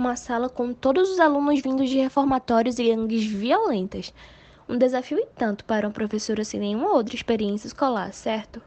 uma 0.00 0.16
sala 0.16 0.48
com 0.48 0.72
todos 0.72 1.10
os 1.10 1.20
alunos 1.20 1.60
vindos 1.60 1.90
de 1.90 1.98
reformatórios 1.98 2.78
e 2.78 2.84
gangues 2.84 3.26
violentas. 3.26 4.14
Um 4.66 4.78
desafio 4.78 5.18
e 5.18 5.26
tanto 5.36 5.62
para 5.62 5.86
uma 5.86 5.92
professora 5.92 6.42
sem 6.42 6.58
nenhuma 6.58 6.90
outra 6.94 7.14
experiência 7.14 7.66
escolar, 7.66 8.10
certo? 8.14 8.62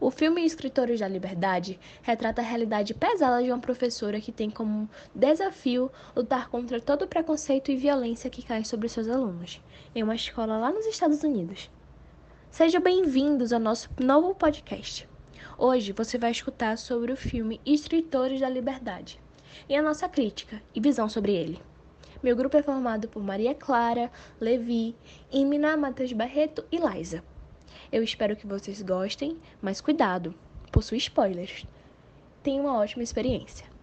O 0.00 0.10
filme 0.10 0.44
Escritores 0.44 0.98
da 0.98 1.06
Liberdade 1.06 1.78
retrata 2.02 2.42
a 2.42 2.44
realidade 2.44 2.92
pesada 2.92 3.40
de 3.40 3.52
uma 3.52 3.60
professora 3.60 4.20
que 4.20 4.32
tem 4.32 4.50
como 4.50 4.90
desafio 5.14 5.92
lutar 6.14 6.48
contra 6.48 6.80
todo 6.80 7.02
o 7.02 7.08
preconceito 7.08 7.70
e 7.70 7.76
violência 7.76 8.28
que 8.28 8.42
cai 8.44 8.64
sobre 8.64 8.88
seus 8.88 9.08
alunos, 9.08 9.62
em 9.94 10.02
uma 10.02 10.16
escola 10.16 10.58
lá 10.58 10.72
nos 10.72 10.86
Estados 10.86 11.22
Unidos. 11.22 11.70
Sejam 12.50 12.82
bem-vindos 12.82 13.52
ao 13.52 13.60
nosso 13.60 13.88
novo 14.02 14.34
podcast. 14.34 15.08
Hoje 15.56 15.92
você 15.92 16.18
vai 16.18 16.32
escutar 16.32 16.76
sobre 16.76 17.12
o 17.12 17.16
filme 17.16 17.60
Escritores 17.64 18.40
da 18.40 18.48
Liberdade 18.48 19.22
e 19.68 19.76
a 19.76 19.82
nossa 19.82 20.08
crítica 20.08 20.62
e 20.74 20.80
visão 20.80 21.08
sobre 21.08 21.32
ele. 21.34 21.60
Meu 22.22 22.34
grupo 22.34 22.56
é 22.56 22.62
formado 22.62 23.08
por 23.08 23.22
Maria 23.22 23.54
Clara, 23.54 24.10
Levi, 24.40 24.96
Imina, 25.30 25.76
Matheus 25.76 26.12
Barreto 26.12 26.64
e 26.72 26.78
Liza. 26.78 27.22
Eu 27.92 28.02
espero 28.02 28.36
que 28.36 28.46
vocês 28.46 28.80
gostem, 28.80 29.38
mas 29.60 29.80
cuidado, 29.80 30.34
possui 30.72 30.98
spoilers. 30.98 31.66
Tenha 32.42 32.62
uma 32.62 32.78
ótima 32.78 33.02
experiência. 33.02 33.73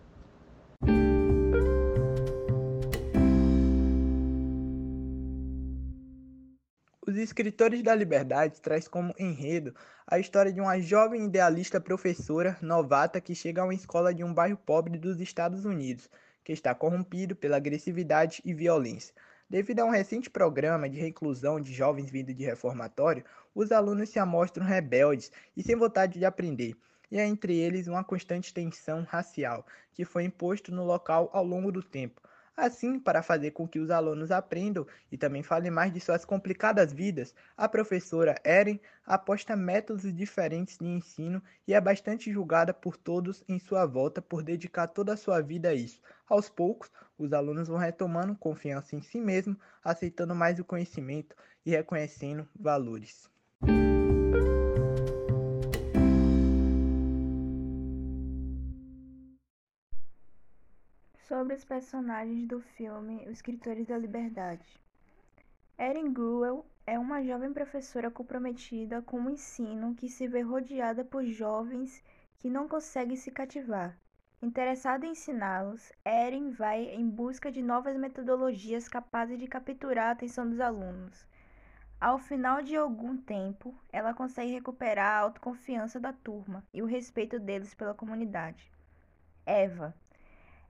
Escritores 7.21 7.84
da 7.84 7.93
Liberdade 7.93 8.59
traz 8.59 8.88
como 8.88 9.13
enredo 9.18 9.76
a 10.07 10.18
história 10.18 10.51
de 10.51 10.59
uma 10.59 10.79
jovem 10.79 11.26
idealista 11.26 11.79
professora 11.79 12.57
novata 12.63 13.21
que 13.21 13.35
chega 13.35 13.62
a 13.62 13.65
uma 13.65 13.76
escola 13.76 14.12
de 14.12 14.23
um 14.23 14.34
bairro 14.34 14.57
pobre 14.57 14.98
dos 14.98 15.21
Estados 15.21 15.63
Unidos, 15.63 16.10
que 16.43 16.51
está 16.51 16.73
corrompido 16.73 17.35
pela 17.35 17.57
agressividade 17.57 18.41
e 18.43 18.55
violência. 18.55 19.13
Devido 19.48 19.82
a 19.82 19.85
um 19.85 19.91
recente 19.91 20.32
programa 20.32 20.90
de 20.90 20.99
reclusão 20.99 21.62
de 21.62 21.71
jovens 21.71 22.10
vindos 22.10 22.35
de 22.35 22.43
reformatório, 22.43 23.23
os 23.54 23.71
alunos 23.71 24.10
se 24.10 24.17
amostram 24.17 24.65
rebeldes 24.65 25.32
e 25.55 25.62
sem 25.62 25.76
vontade 25.76 26.17
de 26.17 26.26
aprender, 26.26 26.76
e 27.12 27.20
há 27.20 27.27
entre 27.27 27.55
eles 27.55 27.88
uma 27.88 28.04
constante 28.04 28.51
tensão 28.51 29.04
racial 29.04 29.63
que 29.93 30.04
foi 30.04 30.23
imposto 30.23 30.71
no 30.71 30.84
local 30.84 31.29
ao 31.32 31.45
longo 31.45 31.71
do 31.71 31.84
tempo 31.84 32.20
Assim, 32.62 32.99
para 32.99 33.23
fazer 33.23 33.49
com 33.49 33.67
que 33.67 33.79
os 33.79 33.90
alunos 33.90 34.29
aprendam 34.29 34.85
e 35.12 35.17
também 35.17 35.41
falem 35.41 35.71
mais 35.71 35.91
de 35.91 35.99
suas 35.99 36.23
complicadas 36.23 36.93
vidas, 36.93 37.34
a 37.57 37.67
professora 37.67 38.35
Erin 38.45 38.79
aposta 39.04 39.55
métodos 39.55 40.04
diferentes 40.13 40.77
de 40.77 40.85
ensino 40.85 41.41
e 41.67 41.73
é 41.73 41.82
bastante 41.82 42.32
julgada 42.32 42.71
por 42.71 42.95
todos 42.95 43.43
em 43.49 43.57
sua 43.57 43.87
volta 43.87 44.21
por 44.21 44.43
dedicar 44.43 44.85
toda 44.85 45.13
a 45.13 45.17
sua 45.17 45.41
vida 45.41 45.70
a 45.70 45.73
isso. 45.73 45.99
Aos 46.29 46.49
poucos, 46.49 46.91
os 47.17 47.34
alunos 47.34 47.67
vão 47.67 47.79
retomando 47.79 48.35
confiança 48.35 48.95
em 48.95 49.01
si 49.01 49.20
mesmo, 49.20 49.57
aceitando 49.84 50.35
mais 50.35 50.59
o 50.59 50.63
conhecimento 50.63 51.35
e 51.65 51.71
reconhecendo 51.71 52.48
valores. 52.55 53.27
Sobre 61.41 61.55
os 61.55 61.65
personagens 61.65 62.45
do 62.45 62.61
filme 62.61 63.23
Os 63.25 63.31
Escritores 63.31 63.87
da 63.87 63.97
Liberdade. 63.97 64.79
Erin 65.75 66.13
Gruel 66.13 66.63
é 66.85 67.00
uma 67.00 67.23
jovem 67.23 67.51
professora 67.51 68.11
comprometida 68.11 69.01
com 69.01 69.22
o 69.22 69.29
ensino 69.31 69.95
que 69.95 70.07
se 70.07 70.28
vê 70.28 70.41
rodeada 70.41 71.03
por 71.03 71.25
jovens 71.25 72.03
que 72.38 72.47
não 72.47 72.67
conseguem 72.67 73.16
se 73.16 73.31
cativar. 73.31 73.97
Interessada 74.39 75.03
em 75.03 75.13
ensiná-los, 75.13 75.91
Erin 76.05 76.51
vai 76.51 76.83
em 76.93 77.09
busca 77.09 77.51
de 77.51 77.63
novas 77.63 77.97
metodologias 77.97 78.87
capazes 78.87 79.39
de 79.39 79.47
capturar 79.47 80.09
a 80.09 80.11
atenção 80.11 80.47
dos 80.47 80.59
alunos. 80.59 81.25
Ao 81.99 82.19
final 82.19 82.61
de 82.61 82.75
algum 82.75 83.17
tempo, 83.17 83.73
ela 83.91 84.13
consegue 84.13 84.51
recuperar 84.51 85.16
a 85.16 85.19
autoconfiança 85.21 85.99
da 85.99 86.13
turma 86.13 86.63
e 86.71 86.83
o 86.83 86.85
respeito 86.85 87.39
deles 87.39 87.73
pela 87.73 87.95
comunidade. 87.95 88.71
Eva, 89.43 89.95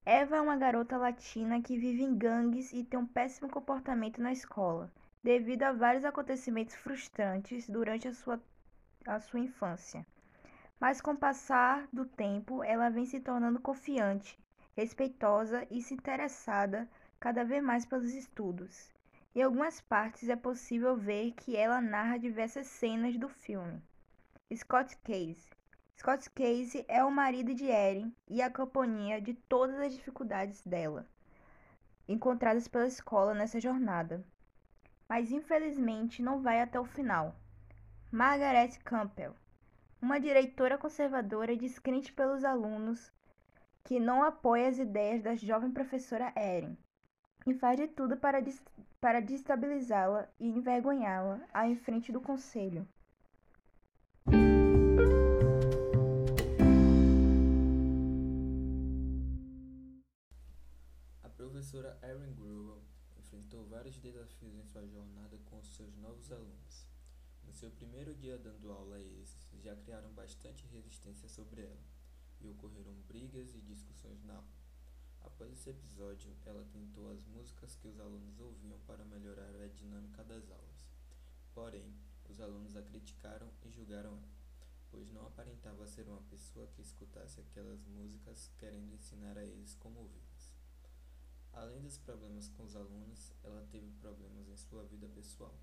Eva 0.04 0.38
é 0.38 0.42
uma 0.42 0.58
garota 0.58 0.98
latina 0.98 1.62
que 1.62 1.78
vive 1.78 2.02
em 2.02 2.18
gangues 2.18 2.74
e 2.74 2.84
tem 2.84 3.00
um 3.00 3.06
péssimo 3.06 3.48
comportamento 3.48 4.20
na 4.20 4.32
escola, 4.32 4.92
devido 5.24 5.62
a 5.62 5.72
vários 5.72 6.04
acontecimentos 6.04 6.74
frustrantes 6.74 7.70
durante 7.70 8.08
a 8.08 8.14
sua, 8.14 8.42
a 9.06 9.20
sua 9.20 9.40
infância. 9.40 10.04
Mas 10.80 11.00
com 11.00 11.12
o 11.12 11.18
passar 11.18 11.88
do 11.94 12.04
tempo, 12.04 12.64
ela 12.64 12.90
vem 12.90 13.06
se 13.06 13.20
tornando 13.20 13.60
confiante, 13.60 14.40
respeitosa 14.76 15.68
e 15.70 15.84
se 15.84 15.94
interessada 15.94 16.90
cada 17.20 17.46
vez 17.46 17.64
mais 17.64 17.86
pelos 17.86 18.12
estudos. 18.12 18.92
Em 19.36 19.44
algumas 19.44 19.82
partes 19.82 20.30
é 20.30 20.36
possível 20.36 20.98
ver 20.98 21.32
que 21.34 21.56
ela 21.56 21.80
narra 21.80 22.18
diversas 22.18 22.66
cenas 22.66 23.20
do 23.20 23.30
filme. 23.30 23.80
Scott 24.52 24.98
Case 25.04 25.48
Scott 26.02 26.32
Casey 26.32 26.84
é 26.88 27.04
o 27.04 27.12
marido 27.12 27.54
de 27.54 27.66
Erin 27.66 28.12
e 28.28 28.42
a 28.42 28.50
companhia 28.50 29.22
de 29.22 29.36
todas 29.36 29.78
as 29.78 29.94
dificuldades 29.94 30.66
dela, 30.66 31.08
encontradas 32.08 32.68
pela 32.68 32.88
escola 32.88 33.36
nessa 33.36 33.60
jornada. 33.60 34.26
Mas 35.08 35.32
infelizmente 35.32 36.24
não 36.24 36.42
vai 36.42 36.60
até 36.60 36.80
o 36.80 36.86
final. 36.86 37.36
Margaret 38.12 38.80
Campbell, 38.84 39.36
uma 40.02 40.20
diretora 40.20 40.76
conservadora 40.76 41.56
descrente 41.56 42.12
pelos 42.12 42.44
alunos 42.44 43.14
que 43.84 44.00
não 44.00 44.24
apoia 44.24 44.70
as 44.70 44.80
ideias 44.80 45.22
da 45.22 45.36
jovem 45.36 45.70
professora 45.70 46.34
Erin 46.36 46.76
e 47.46 47.54
faz 47.54 47.78
de 47.78 47.88
tudo 47.88 48.18
para, 48.18 48.44
para 49.00 49.20
destabilizá-la 49.20 50.28
e 50.40 50.50
envergonhá-la 50.50 51.48
em 51.68 51.76
frente 51.76 52.12
do 52.12 52.20
conselho. 52.20 52.88
Professora 61.72 61.98
Erin 62.04 62.34
Gruwell 62.34 62.82
enfrentou 63.18 63.66
vários 63.68 63.98
desafios 63.98 64.54
em 64.56 64.66
sua 64.66 64.86
jornada 64.86 65.38
com 65.46 65.58
os 65.58 65.74
seus 65.74 65.96
novos 65.96 66.30
alunos. 66.30 66.86
No 67.46 67.54
seu 67.54 67.72
primeiro 67.72 68.14
dia 68.14 68.38
dando 68.38 68.74
aula 68.74 68.98
a 68.98 69.00
eles, 69.00 69.38
já 69.64 69.74
criaram 69.78 70.12
bastante 70.12 70.68
resistência 70.68 71.30
sobre 71.30 71.62
ela, 71.62 71.82
e 72.42 72.50
ocorreram 72.50 72.94
brigas 73.08 73.56
e 73.56 73.62
discussões 73.62 74.22
na 74.26 74.34
aula. 74.34 74.54
Após 75.22 75.54
esse 75.54 75.70
episódio, 75.70 76.36
ela 76.46 76.68
tentou 76.74 77.10
as 77.10 77.24
músicas 77.28 77.74
que 77.78 77.88
os 77.88 77.98
alunos 78.02 78.38
ouviam 78.38 78.78
para 78.80 79.06
melhorar 79.06 79.56
a 79.56 79.68
dinâmica 79.70 80.26
das 80.26 80.52
aulas. 80.52 80.90
Porém, 81.56 81.96
os 82.30 82.42
alunos 82.42 82.76
a 82.76 82.82
criticaram 82.82 83.50
e 83.64 83.70
julgaram 83.70 84.10
ela, 84.10 84.30
pois 84.90 85.10
não 85.10 85.26
aparentava 85.26 85.88
ser 85.88 86.06
uma 86.10 86.22
pessoa 86.24 86.68
que 86.68 86.82
escutasse 86.82 87.40
aquelas 87.40 87.82
músicas 87.86 88.52
querendo 88.58 88.94
ensinar 88.94 89.38
a 89.38 89.46
eles 89.46 89.74
como 89.76 90.02
ouvir. 90.02 90.31
Dos 91.92 91.98
problemas 91.98 92.48
com 92.48 92.64
os 92.64 92.74
alunos, 92.74 93.34
ela 93.44 93.68
teve 93.70 93.92
problemas 94.00 94.48
em 94.48 94.56
sua 94.56 94.82
vida 94.86 95.10
pessoal. 95.10 95.54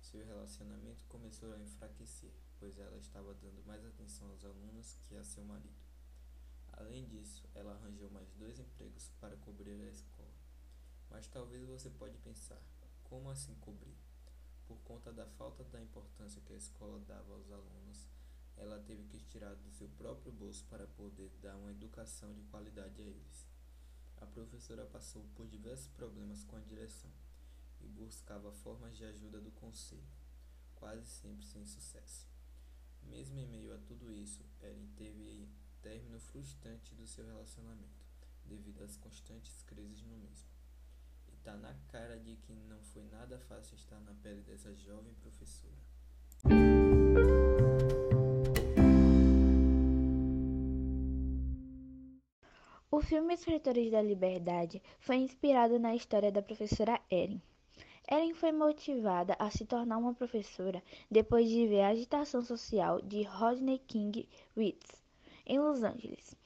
Seu 0.00 0.26
relacionamento 0.26 1.06
começou 1.06 1.52
a 1.52 1.58
enfraquecer, 1.60 2.32
pois 2.58 2.76
ela 2.80 2.98
estava 2.98 3.32
dando 3.34 3.64
mais 3.64 3.86
atenção 3.86 4.28
aos 4.30 4.44
alunos 4.44 4.98
que 5.04 5.14
a 5.14 5.22
seu 5.22 5.44
marido. 5.44 5.78
Além 6.72 7.06
disso, 7.06 7.48
ela 7.54 7.74
arranjou 7.74 8.10
mais 8.10 8.28
dois 8.32 8.58
empregos 8.58 9.12
para 9.20 9.36
cobrir 9.36 9.80
a 9.80 9.88
escola. 9.88 10.34
Mas 11.08 11.28
talvez 11.28 11.64
você 11.68 11.88
pode 11.90 12.18
pensar, 12.18 12.60
como 13.04 13.30
assim 13.30 13.54
cobrir? 13.60 13.96
Por 14.66 14.80
conta 14.80 15.12
da 15.12 15.26
falta 15.26 15.62
da 15.62 15.80
importância 15.80 16.42
que 16.42 16.54
a 16.54 16.56
escola 16.56 16.98
dava 17.06 17.34
aos 17.34 17.52
alunos, 17.52 18.08
ela 18.56 18.80
teve 18.80 19.04
que 19.04 19.20
tirar 19.26 19.54
do 19.54 19.70
seu 19.70 19.88
próprio 19.90 20.32
bolso 20.32 20.64
para 20.64 20.88
poder 20.88 21.30
dar 21.40 21.56
uma 21.56 21.70
educação 21.70 22.34
de 22.34 22.42
qualidade 22.50 23.00
a 23.00 23.04
eles. 23.04 23.51
A 24.22 24.26
professora 24.26 24.86
passou 24.86 25.24
por 25.34 25.48
diversos 25.48 25.88
problemas 25.88 26.44
com 26.44 26.54
a 26.54 26.60
direção 26.60 27.10
e 27.80 27.88
buscava 27.88 28.52
formas 28.52 28.96
de 28.96 29.04
ajuda 29.04 29.40
do 29.40 29.50
conselho, 29.50 30.06
quase 30.76 31.04
sempre 31.04 31.44
sem 31.44 31.66
sucesso. 31.66 32.28
Mesmo 33.02 33.40
em 33.40 33.48
meio 33.48 33.74
a 33.74 33.78
tudo 33.78 34.12
isso, 34.12 34.44
Erin 34.62 34.86
teve 34.96 35.48
término 35.82 36.20
frustrante 36.20 36.94
do 36.94 37.04
seu 37.04 37.26
relacionamento, 37.26 38.06
devido 38.46 38.84
às 38.84 38.96
constantes 38.96 39.60
crises 39.64 40.04
no 40.04 40.16
mesmo. 40.16 40.48
E 41.32 41.36
tá 41.38 41.56
na 41.56 41.74
cara 41.88 42.16
de 42.20 42.36
que 42.36 42.52
não 42.52 42.80
foi 42.80 43.02
nada 43.02 43.40
fácil 43.40 43.74
estar 43.74 43.98
na 44.02 44.14
pele 44.14 44.42
dessa 44.42 44.72
jovem 44.76 45.14
professora. 45.14 46.71
Filme 53.08 53.34
Escritores 53.34 53.90
da 53.90 54.00
Liberdade 54.00 54.80
foi 55.00 55.16
inspirado 55.16 55.78
na 55.78 55.94
história 55.94 56.30
da 56.30 56.40
professora 56.40 57.00
Erin. 57.10 57.42
Erin 58.10 58.32
foi 58.32 58.52
motivada 58.52 59.36
a 59.38 59.50
se 59.50 59.66
tornar 59.66 59.98
uma 59.98 60.14
professora 60.14 60.82
depois 61.10 61.48
de 61.48 61.66
ver 61.66 61.80
a 61.80 61.88
agitação 61.88 62.42
social 62.42 63.02
de 63.02 63.22
Rodney 63.24 63.78
King 63.78 64.28
Ritz 64.56 65.02
em 65.44 65.58
Los 65.58 65.82
Angeles. 65.82 66.36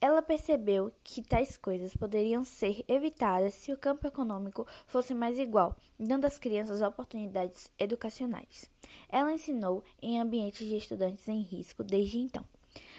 Ela 0.00 0.22
percebeu 0.22 0.92
que 1.02 1.22
tais 1.22 1.56
coisas 1.56 1.96
poderiam 1.96 2.44
ser 2.44 2.84
evitadas 2.86 3.54
se 3.54 3.72
o 3.72 3.78
campo 3.78 4.06
econômico 4.06 4.66
fosse 4.86 5.14
mais 5.14 5.38
igual, 5.38 5.74
dando 5.98 6.26
às 6.26 6.38
crianças 6.38 6.82
oportunidades 6.82 7.70
educacionais. 7.78 8.70
Ela 9.08 9.32
ensinou 9.32 9.82
em 10.00 10.20
ambientes 10.20 10.66
de 10.66 10.76
estudantes 10.76 11.26
em 11.26 11.40
risco 11.40 11.82
desde 11.82 12.18
então. 12.18 12.44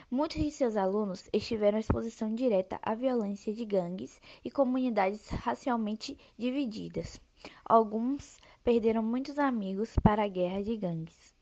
Muitos 0.09 0.41
de 0.41 0.51
seus 0.51 0.77
alunos 0.77 1.27
estiveram 1.33 1.77
em 1.77 1.81
exposição 1.81 2.33
direta 2.33 2.79
à 2.81 2.95
violência 2.95 3.53
de 3.53 3.65
gangues 3.65 4.21
e 4.41 4.49
comunidades 4.49 5.27
racialmente 5.27 6.17
divididas. 6.37 7.19
Alguns 7.65 8.39
perderam 8.63 9.03
muitos 9.03 9.37
amigos 9.37 9.93
para 10.01 10.23
a 10.23 10.27
guerra 10.29 10.63
de 10.63 10.77
gangues. 10.77 11.35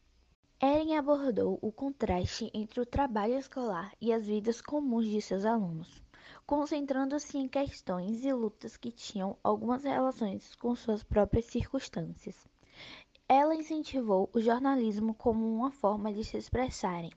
Eren 0.59 0.97
abordou 0.97 1.59
o 1.61 1.71
contraste 1.71 2.49
entre 2.55 2.81
o 2.81 2.87
trabalho 2.87 3.37
escolar 3.37 3.93
e 4.01 4.11
as 4.11 4.25
vidas 4.25 4.61
comuns 4.61 5.05
de 5.05 5.21
seus 5.21 5.45
alunos, 5.45 6.01
concentrando-se 6.47 7.37
em 7.37 7.47
questões 7.47 8.25
e 8.25 8.33
lutas 8.33 8.75
que 8.75 8.91
tinham 8.91 9.37
algumas 9.43 9.83
relações 9.83 10.55
com 10.55 10.75
suas 10.75 11.03
próprias 11.03 11.45
circunstâncias. 11.45 12.35
Ela 13.29 13.53
incentivou 13.53 14.27
o 14.33 14.41
jornalismo 14.41 15.13
como 15.13 15.45
uma 15.55 15.69
forma 15.69 16.11
de 16.11 16.23
se 16.23 16.35
expressarem, 16.35 17.11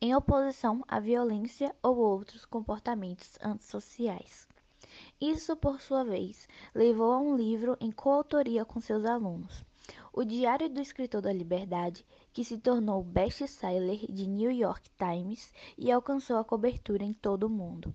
em 0.00 0.14
oposição 0.14 0.84
à 0.88 0.98
violência 1.00 1.74
ou 1.82 1.96
outros 1.96 2.44
comportamentos 2.44 3.38
antissociais. 3.42 4.48
Isso, 5.20 5.56
por 5.56 5.80
sua 5.80 6.04
vez, 6.04 6.48
levou 6.74 7.12
a 7.12 7.18
um 7.18 7.36
livro 7.36 7.76
em 7.80 7.90
coautoria 7.90 8.64
com 8.64 8.80
seus 8.80 9.04
alunos, 9.04 9.64
o 10.12 10.24
Diário 10.24 10.68
do 10.68 10.80
Escritor 10.80 11.22
da 11.22 11.32
Liberdade, 11.32 12.04
que 12.32 12.44
se 12.44 12.58
tornou 12.58 13.02
best-seller 13.02 14.10
de 14.10 14.26
New 14.26 14.50
York 14.50 14.88
Times 14.98 15.52
e 15.78 15.90
alcançou 15.90 16.36
a 16.36 16.44
cobertura 16.44 17.04
em 17.04 17.12
todo 17.12 17.44
o 17.44 17.50
mundo. 17.50 17.94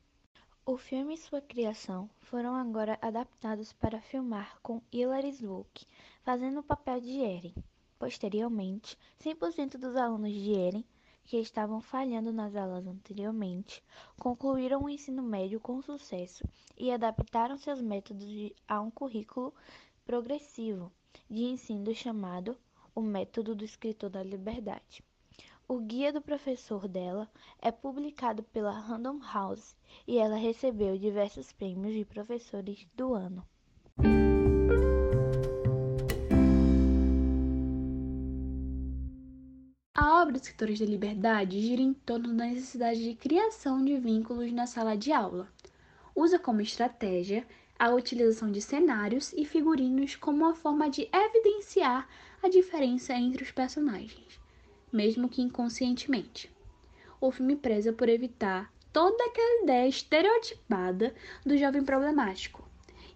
O 0.66 0.78
filme 0.78 1.14
e 1.14 1.18
sua 1.18 1.42
criação 1.42 2.10
foram 2.22 2.56
agora 2.56 2.98
adaptados 3.02 3.72
para 3.74 4.02
filmar 4.02 4.58
com 4.64 4.82
Hilary 4.92 5.32
Swank, 5.34 5.86
fazendo 6.24 6.62
o 6.62 6.64
papel 6.64 7.00
de 7.00 7.22
Eren. 7.22 7.54
Posteriormente, 8.00 8.98
100% 9.22 9.78
dos 9.78 9.96
alunos 9.96 10.34
de 10.34 10.54
Eren, 10.54 10.86
que 11.26 11.38
estavam 11.38 11.82
falhando 11.82 12.32
nas 12.32 12.56
aulas 12.56 12.86
anteriormente, 12.88 13.84
concluíram 14.18 14.84
o 14.84 14.90
ensino 14.90 15.24
médio 15.24 15.60
com 15.60 15.82
sucesso 15.82 16.48
e 16.78 16.92
adaptaram 16.92 17.58
seus 17.58 17.82
métodos 17.82 18.52
a 18.68 18.80
um 18.80 18.92
currículo 18.92 19.54
progressivo 20.06 20.92
de 21.30 21.44
ensino 21.44 21.94
chamado 21.94 22.58
o 22.94 23.02
Método 23.02 23.56
do 23.56 23.66
Escritor 23.66 24.10
da 24.10 24.24
Liberdade. 24.24 25.04
O 25.68 25.80
guia 25.80 26.14
do 26.14 26.22
professor 26.22 26.88
dela 26.88 27.28
é 27.60 27.72
publicado 27.72 28.44
pela 28.44 28.72
Random 28.72 29.20
House 29.34 29.76
e 30.08 30.20
ela 30.20 30.36
recebeu 30.36 30.96
diversos 30.96 31.52
prêmios 31.52 31.96
de 31.96 32.06
professores 32.06 32.88
do 32.96 33.16
ano. 33.16 33.44
Escritores 40.46 40.80
da 40.80 40.86
Liberdade 40.86 41.60
gira 41.60 41.82
em 41.82 41.92
torno 41.92 42.32
da 42.36 42.46
necessidade 42.46 43.04
de 43.04 43.16
criação 43.16 43.84
de 43.84 43.98
vínculos 43.98 44.52
na 44.52 44.68
sala 44.68 44.96
de 44.96 45.12
aula. 45.12 45.52
Usa 46.16 46.38
como 46.38 46.62
estratégia 46.62 47.48
a 47.80 47.90
utilização 47.90 48.52
de 48.52 48.62
cenários 48.62 49.34
e 49.34 49.44
figurinos 49.44 50.16
como 50.16 50.46
uma 50.46 50.54
forma 50.54 50.88
de 50.88 51.10
evidenciar 51.12 52.08
a 52.44 52.48
diferença 52.48 53.14
entre 53.16 53.42
os 53.42 53.50
personagens, 53.50 54.40
mesmo 54.94 55.28
que 55.28 55.42
inconscientemente. 55.42 56.52
O 57.20 57.32
filme 57.32 57.56
preza 57.56 57.92
por 57.92 58.08
evitar 58.08 58.72
toda 58.94 59.26
aquela 59.26 59.64
ideia 59.64 59.88
estereotipada 59.88 61.16
do 61.44 61.58
jovem 61.58 61.84
problemático 61.84 62.64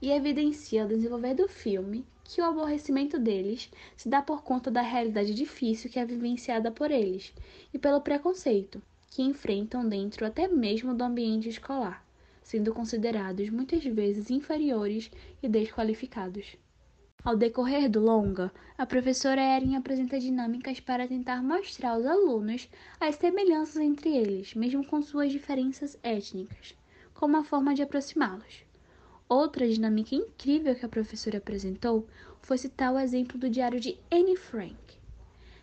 e 0.02 0.10
evidencia 0.10 0.82
ao 0.82 0.90
desenvolver 0.90 1.36
do 1.36 1.48
filme 1.48 2.04
que 2.30 2.42
o 2.42 2.46
aborrecimento 2.46 3.20
deles 3.20 3.70
se 3.98 4.08
dá 4.08 4.22
por 4.22 4.44
conta 4.44 4.72
da 4.72 4.82
realidade 4.82 5.34
difícil 5.34 5.90
que 5.90 6.00
é 6.00 6.06
vivenciada 6.06 6.72
por 6.72 6.92
eles 6.92 7.34
e 7.74 7.78
pelo 7.78 8.02
preconceito 8.02 8.82
que 9.10 9.22
enfrentam 9.24 9.88
dentro 9.88 10.26
até 10.26 10.48
mesmo 10.48 10.94
do 10.94 11.04
ambiente 11.04 11.50
escolar 11.50 12.08
sendo 12.50 12.74
considerados 12.74 13.48
muitas 13.52 13.84
vezes 13.84 14.32
inferiores 14.32 15.12
e 15.44 15.48
desqualificados. 15.48 16.58
Ao 17.24 17.36
decorrer 17.36 17.88
do 17.88 18.00
longa, 18.00 18.52
a 18.76 18.88
professora 18.88 19.56
Erin 19.56 19.76
apresenta 19.76 20.20
dinâmicas 20.20 20.80
para 20.80 21.08
tentar 21.08 21.44
mostrar 21.44 21.92
aos 21.92 22.08
alunos 22.08 22.68
as 23.00 23.14
semelhanças 23.18 23.78
entre 23.78 24.18
eles, 24.18 24.56
mesmo 24.56 24.84
com 24.84 25.00
suas 25.00 25.32
diferenças 25.32 25.96
étnicas, 26.02 26.76
como 27.14 27.36
uma 27.36 27.44
forma 27.44 27.76
de 27.76 27.84
aproximá-los. 27.84 28.69
Outra 29.30 29.70
dinâmica 29.70 30.16
incrível 30.16 30.74
que 30.74 30.84
a 30.84 30.90
professora 30.90 31.38
apresentou 31.38 32.08
foi 32.42 32.58
citar 32.58 32.92
o 32.92 32.98
exemplo 32.98 33.38
do 33.38 33.48
diário 33.48 33.80
de 33.80 33.96
Anne 34.12 34.36
Frank. 34.36 34.76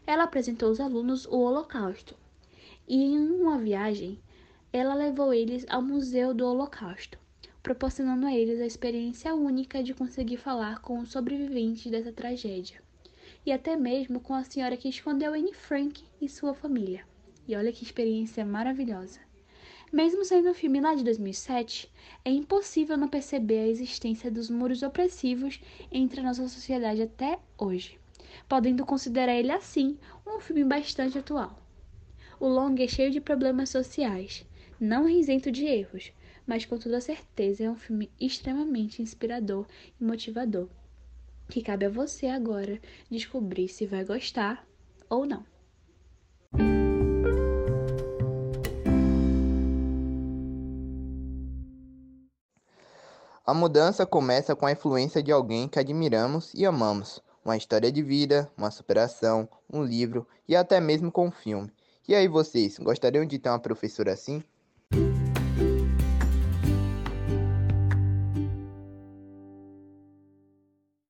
Ela 0.07 0.23
apresentou 0.23 0.69
aos 0.69 0.79
alunos 0.79 1.27
o 1.27 1.41
Holocausto, 1.41 2.15
e 2.87 3.03
em 3.03 3.19
uma 3.19 3.59
viagem, 3.59 4.21
ela 4.73 4.95
levou 4.95 5.35
eles 5.35 5.67
ao 5.69 5.83
Museu 5.83 6.33
do 6.33 6.47
Holocausto, 6.47 7.19
proporcionando 7.61 8.25
a 8.27 8.33
eles 8.33 8.61
a 8.61 8.67
experiência 8.67 9.35
única 9.35 9.83
de 9.83 9.93
conseguir 9.93 10.37
falar 10.37 10.81
com 10.81 11.01
os 11.01 11.11
sobreviventes 11.11 11.91
dessa 11.91 12.13
tragédia, 12.13 12.81
e 13.45 13.51
até 13.51 13.75
mesmo 13.75 14.21
com 14.21 14.33
a 14.33 14.45
senhora 14.45 14.77
que 14.77 14.89
escondeu 14.89 15.35
Anne 15.35 15.53
Frank 15.53 16.05
e 16.21 16.29
sua 16.29 16.55
família. 16.55 17.05
E 17.49 17.57
olha 17.57 17.73
que 17.73 17.83
experiência 17.83 18.45
maravilhosa. 18.45 19.26
Mesmo 19.93 20.25
sendo 20.25 20.51
um 20.51 20.55
filme 20.55 20.81
lá 20.81 20.95
de 20.95 21.05
2007, 21.05 21.91
é 22.25 22.31
impossível 22.31 22.97
não 22.97 23.09
perceber 23.09 23.61
a 23.61 23.69
existência 23.69 24.31
dos 24.31 24.51
muros 24.51 24.83
opressivos 24.83 25.61
entre 25.93 26.21
a 26.21 26.25
nossa 26.25 26.49
sociedade 26.49 27.03
até 27.03 27.39
hoje, 27.57 27.99
podendo 28.49 28.85
considerar 28.85 29.35
ele 29.35 29.53
assim 29.53 29.97
um 30.27 30.41
filme 30.41 30.65
bastante 30.65 31.19
atual. 31.19 31.57
O 32.41 32.49
longa 32.49 32.83
é 32.83 32.89
cheio 32.89 33.13
de 33.13 33.21
problemas 33.21 33.71
sociais, 33.71 34.45
não 34.79 35.09
isento 35.09 35.53
de 35.53 35.65
erros, 35.65 36.13
mas 36.45 36.65
com 36.65 36.77
toda 36.79 37.01
certeza 37.01 37.65
é 37.65 37.71
um 37.71 37.77
filme 37.77 38.11
extremamente 38.21 39.01
inspirador 39.01 39.67
e 40.01 40.05
motivador, 40.05 40.69
que 41.49 41.63
cabe 41.63 41.87
a 41.87 41.91
você 41.91 42.27
agora 42.27 42.81
descobrir 43.09 43.69
se 43.69 43.87
vai 43.87 44.05
gostar 44.05 44.67
ou 45.09 45.25
não. 45.25 45.45
A 53.49 53.55
mudança 53.55 54.05
começa 54.05 54.57
com 54.57 54.67
a 54.67 54.73
influência 54.73 55.23
de 55.23 55.31
alguém 55.31 55.69
que 55.69 55.79
admiramos 55.79 56.53
e 56.53 56.67
amamos, 56.67 57.23
uma 57.45 57.57
história 57.57 57.93
de 57.93 58.03
vida, 58.03 58.51
uma 58.59 58.73
superação, 58.73 59.49
um 59.73 59.85
livro 59.85 60.27
e 60.49 60.57
até 60.57 60.81
mesmo 60.81 61.13
com 61.13 61.29
um 61.29 61.31
filme. 61.31 61.71
E 62.09 62.15
aí 62.17 62.27
vocês, 62.27 62.77
gostariam 62.77 63.25
de 63.25 63.39
ter 63.39 63.49
uma 63.49 63.61
professora 63.61 64.13
assim? 64.13 64.43